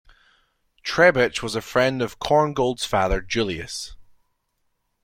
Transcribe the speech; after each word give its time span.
Trebitsch 0.83 1.43
was 1.43 1.53
a 1.55 1.61
friend 1.61 2.01
of 2.01 2.17
Korngold's 2.17 2.85
father 2.85 3.21
Julius. 3.21 3.95